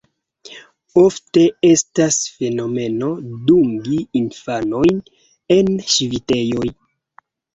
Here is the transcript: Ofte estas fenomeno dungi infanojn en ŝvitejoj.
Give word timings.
Ofte 1.01 1.41
estas 1.67 2.15
fenomeno 2.37 3.09
dungi 3.51 3.99
infanojn 4.21 5.03
en 5.59 5.69
ŝvitejoj. 5.97 6.67